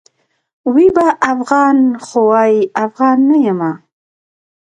وي 0.73 0.85
به 0.95 1.05
افغان؛ 1.33 1.77
خو 2.05 2.19
وايي 2.31 2.59
افغان 2.85 3.17
نه 3.29 3.37
یمه 3.47 3.71